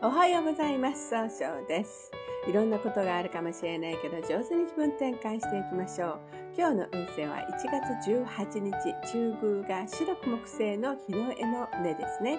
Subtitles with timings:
[0.00, 1.10] おはようございます。
[1.10, 2.12] 総称です。
[2.48, 6.20] いろんなことがあるかもしれないけど、上手に気分転換していきましょう。
[6.56, 9.34] 今日の運勢は1月18日、中
[9.66, 12.38] 宮が白く木星の日の絵の根ですね。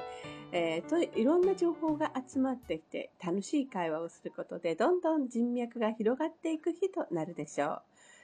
[0.54, 7.82] えー、と、いろんな情報が集まってきて、楽しい会話をすることで、どんどん人脈が広がっていく日となるでしょう。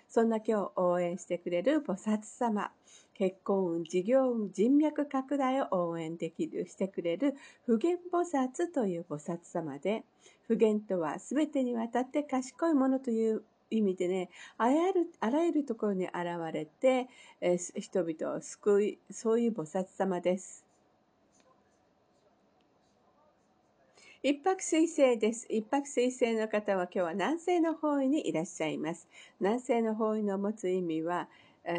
[0.07, 2.71] そんな今日応援してくれる菩薩様。
[3.13, 10.03] 結婚運、事業運、人脈拡大を応援できる、してくれる普賢菩薩という菩薩様で、
[10.47, 16.15] 普賢とは全てにわたって賢いものという意味でね、あらゆる、あらゆるところに現
[16.51, 17.07] れて、
[17.41, 20.64] えー、人々を救い、そういう菩薩様です。
[24.27, 25.45] 一泊水星です。
[25.51, 29.07] 一泊水星の方は今日は南西の方位にいらっしゃいます。
[29.39, 31.29] 南西の方位の持つ意味は、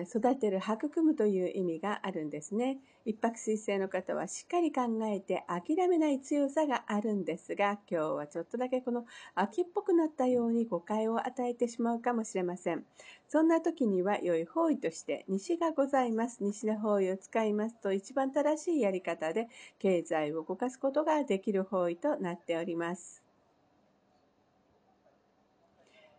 [0.06, 2.80] 育てる、育むという意味があるんですね。
[3.04, 12.84] 一泊水星の方はしっかり考えて諦めない強さがあるんですが、今日はちょっとだけこの秋っぽくなったように誤解を与えてしまうかもしれません。
[13.28, 16.42] そんな時には良い方位として西がございます。
[16.42, 19.48] 西の方位を使いますと一番正しいやり方で
[19.78, 23.25] 経済を動かすことができる方位となっております。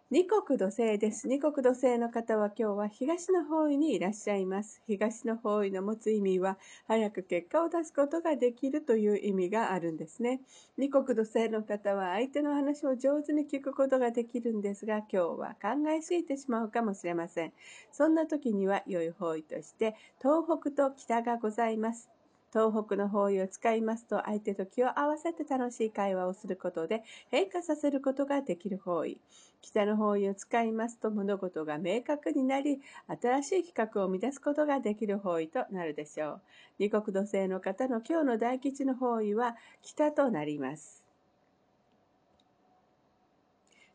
[0.09, 1.27] 二国土星です。
[1.27, 4.81] 二国土星の方は今日は東の方位にいらっしゃいます。
[4.87, 10.39] 東の方位の持つ意味は、早く結果を出すことができるという意味があるんですね。
[10.77, 17.51] 二国土星の方は相手の話を上手に聞くことができるんですが、今日は考えすぎてしまうかもしれません。
[17.91, 22.16] そんな時には良い方位として、東北と北がございます。
[22.53, 29.19] 東北の方位を使いますと、相手と気を合わせて楽しい会話をすることで変化させることができる方位。
[29.61, 32.79] 北の方位を使いますと、物事が明確になり、
[33.21, 36.41] 新しい企画を生み出すことができる方位となるでしょう。
[36.79, 41.03] 二国土星の方の今日の大吉の方位は北となります。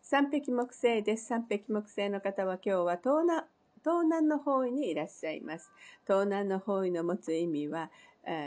[0.02, 1.26] 三匹木星です。
[1.26, 3.46] 三匹木星の方は今日は東南
[3.84, 5.72] 東南の方位にいらっしゃいます。
[6.06, 7.90] 東南の方位の持つ意味は、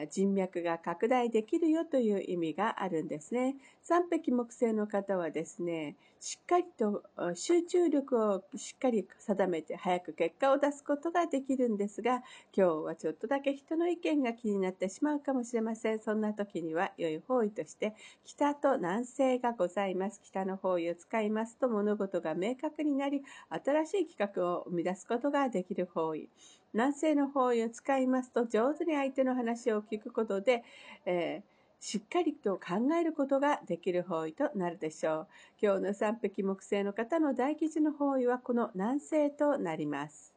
[0.09, 3.55] 人脈が拡大できるよという意味があるんですね。
[3.81, 7.03] 三匹木星の方はですね、しっかりと
[7.35, 12.23] 集中力をしっかり定めて早く結果を出すことができるんですが、
[12.55, 15.99] 今日はちょっとだけ人の意見が気になってしまうかもしれません。
[15.99, 17.93] そんな時には良い方位として、
[18.23, 20.19] 北と南西がございます。
[20.23, 26.29] 北の方位を使いますと物事が明確になり、新しい企画を生み出すことができる方位。
[26.73, 30.63] 南西の方位を使いますと上手に相手の話を聞くことで、
[31.05, 35.27] えー、しっかりと考えることができる方位となるでしょう。
[35.61, 40.34] 今日の三匹木星の方の大吉の方位はこの南西となります。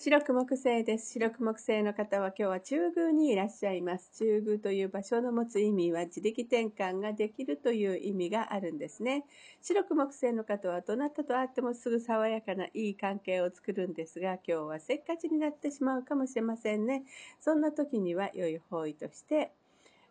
[0.00, 1.10] 白く木星です。
[1.14, 4.12] 白く木星の方は今日は中宮にいらっしゃいます。
[4.16, 9.24] 中宮という場所の持つ意味は自力転換ができるという意味があるんですね。
[9.60, 17.02] 白く木星の方はどなたと会ってもすぐ爽やかないい関係を作るんですが、今日はせっかちになってしまうかもしれませんね。
[17.40, 19.50] そんな時には良い方位として、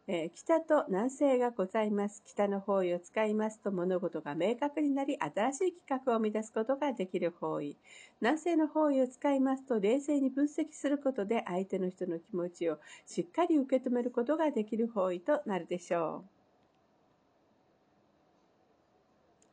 [0.10, 2.24] え北と南西がございます。
[2.26, 7.78] 北の方位を使いますと物事が明確になり、新しい企画を生み出すことができる方位。
[8.22, 16.24] 南西の方位を使いますと、冷静に分析することで相手の人の気持ちをしっかり受け止めることができる方位となるでしょ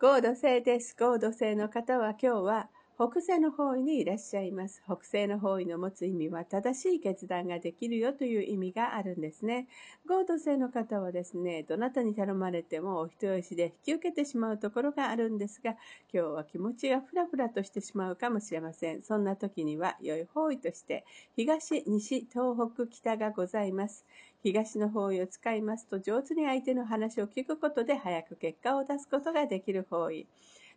[0.00, 0.06] う。
[0.06, 0.94] 合土星です。
[0.96, 4.80] 合土星の方は今日は北西の方位にいらっしゃいます。
[4.84, 9.66] 北西の方位の持つ意味は正しい決断ができるよという意味があるんですね。
[10.06, 15.78] 合同性の方はですね、どなたに頼まれてもお人よしで引き受けてしまうところがあるんですが、今
[16.12, 19.02] 日は気持ちがふらふらとしてしまうかもしれません。
[19.02, 24.06] そんな時には良い方位として、東、西、東北、北がございます。
[24.44, 30.28] 東の方位を使いますと上手に相手の話を聞くことで早く結果を出すことができる方位。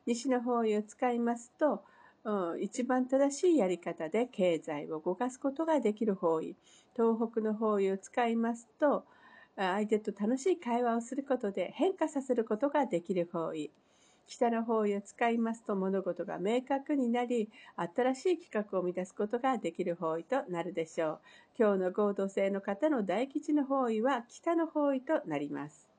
[0.08, 1.84] 西の方位を使いますと、
[2.24, 6.56] うん、一番正しいやり方で経済を動かすことができる方位。
[6.96, 9.08] 東北の方位を使いますと、
[9.56, 13.72] 相手と楽しい会話をすることで変化させることができる方位。
[14.28, 21.22] 北の方位を使いますと物事が明確になり、新しい企画を生み出すことができる方位となるでしょう。
[21.58, 25.97] 今日の合同性の方の大吉の方位は北の方位となります。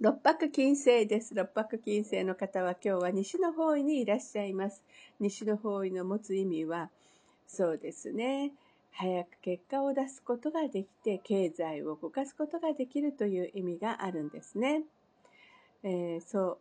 [0.00, 1.34] 六白金星です。
[1.34, 4.84] 六白金星の方は今日は西の方位にいらっしゃいます。
[5.18, 6.88] 西の方位の持つ意味は、
[7.48, 8.52] そうですね。
[8.92, 14.84] 早く結果を出すことができて、経済を動かすことができるという意味があるんですね。
[15.82, 16.58] えー、そう。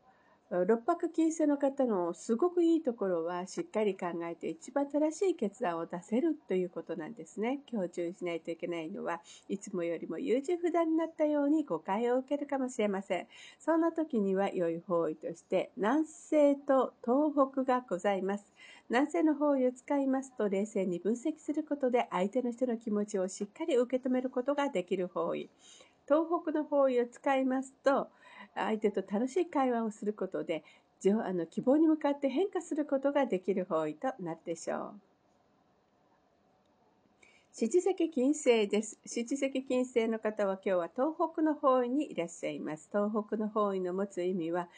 [0.50, 7.60] 六白金星の方のすごくいいところは、しっかり考えて一番正しい決断を出せるということなんですね。
[7.70, 13.28] 今日注意しないといけないのは、いつもよりも優柔不断になったように誤解を受けるかもしれません。
[13.60, 18.54] そんな時には良い方位として、南西と東北がございます。
[18.90, 25.50] 南西の方位を使いますと、冷静に分析することで相手の人の気持ちをしっかり受け止めることができる方位。
[26.08, 28.08] 東北の方位を使いますと、
[28.56, 30.64] 相手と楽しい会話をすることで、
[31.06, 34.94] あの希望に向かって変化することができる方位となるでしょう。
[37.60, 39.00] 七石金星です。
[39.06, 42.88] 七石金星の方は今日は東北の方位にいらっしゃいます。
[42.92, 44.70] 東北の方位の持つ意味は、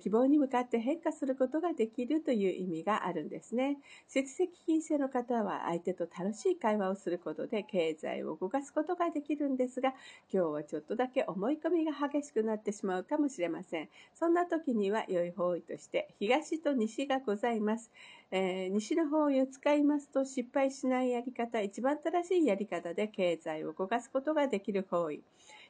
[0.00, 3.78] 希望に向かって変化することができるという意味があるんですね。
[4.08, 9.90] 七石金星の方は相手と楽しい会話をすることで経済を動かすことができるんですが、
[10.32, 13.88] 今日はちょっとだけ思い込みが激しくなってしまうかもしれません。
[14.14, 17.90] そんな時には良い方位として東と西がございます。
[18.30, 25.22] えー、西の方位を使いますと失敗しないやり方、一番正しいやり方で経済を動かすことができる方位。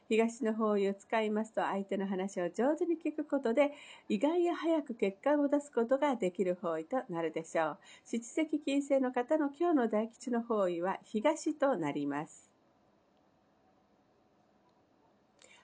[0.09, 3.73] 東の方位を使いますと相手の話を上手に聞くことで
[4.09, 7.77] 意外や早く結果を出すことができる方位となるでしょう。
[8.05, 12.52] 七石金星の方の今日の大吉の方位は東となります。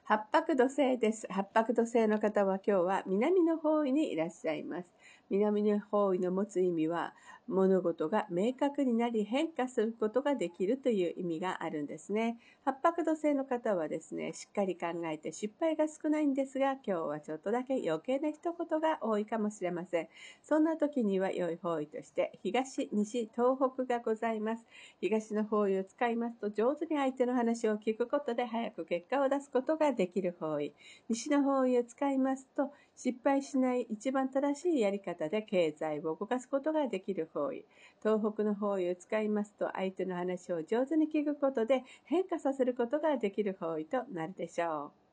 [0.09, 1.27] 八白土星です。
[1.29, 4.89] 八白土星の方は今日は南の方位にいらっしゃいます。
[5.29, 7.13] 南の方位の持つ意味は、
[7.47, 12.37] 物事が明確になり変化することができるという意味があるんですね。
[12.63, 20.07] 八白土星の方はですね、しっかり考えて失敗が少ないんですが、今日はちょっとだけ余計な一言が多いかもしれません。
[20.43, 24.65] そんな時には良い方位として、東、西、東北がございます。
[25.01, 30.73] 東の方位を使いますと、上手に相手の話を聞くことで早く結果を出すことができる方位。
[31.09, 37.65] 西の方位を使いますと、失敗しない一番正しいやり方で経済を動かすことができる方位。
[38.01, 45.08] 東北の方位を使いますと相手の話を上手に聞くことで変化させることができる方位となるでしょう。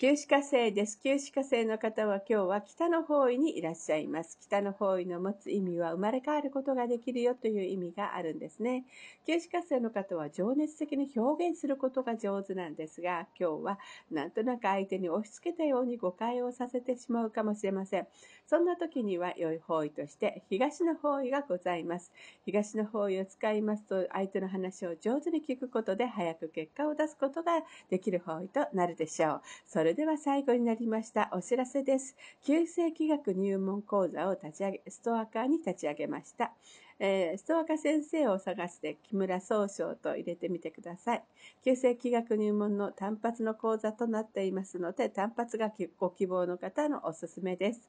[0.00, 1.00] 旧歯科生です。
[1.02, 4.38] 旧歯科生の方は今日は北の方位にいらっしゃいます。
[4.40, 8.84] 北の方位の持つ意味は生まれ変わることができるよという意味があるんですね。
[9.26, 18.06] 旧歯科生の方は情熱的に表現することが上手なんですが、今日はなんとなく相手に押し付けたように誤解をさせてしまうかもしれません。
[18.46, 22.12] そんな時には良い方位として東の方位がございます。
[22.44, 29.42] 東の方位を使いますと相手の話を上手に聞くことで早く結果を出すことができる方位となるでしょう。
[29.88, 32.14] それれでは最後になりましたお知らせです。
[32.44, 36.52] 旧世紀学入門講座を立ち上げ、ストアカーに立ち上げました。
[37.00, 41.22] えー、ストアカ先生を探して木村総称と入れてみてください。
[41.64, 47.88] 旧世紀学入門の単発の講座となっていますので、単発がご希望の方のおすすめです。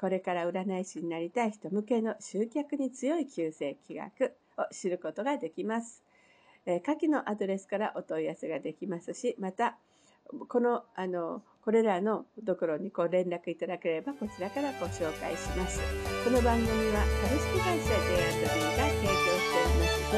[0.00, 6.02] これから占い師になりたい人向けの集客に強い旧世紀学を知ることができます。
[6.64, 9.76] えー、下記のアドレスからお問い合わせができますし、また、
[10.48, 15.80] この、あの、これらのところにご連絡いただければこちらからご紹介します。
[16.24, 20.15] この番組は株式会社 JRW が提供しております。